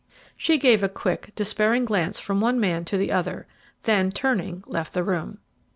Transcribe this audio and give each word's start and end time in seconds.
She 0.35 0.57
gave 0.57 0.81
a 0.81 0.89
quick, 0.89 1.31
despairing 1.35 1.85
glance 1.85 2.19
from 2.19 2.41
one 2.41 2.59
man 2.59 2.85
to 2.85 2.97
the 2.97 3.11
other; 3.11 3.45
then, 3.83 4.09
turning, 4.09 4.63
left 4.65 4.93
the 4.93 5.03
room. 5.03 5.37